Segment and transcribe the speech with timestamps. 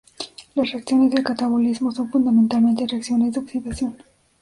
[0.55, 3.97] Las reacciones del catabolismo son fundamentalmente reacciones de oxidación.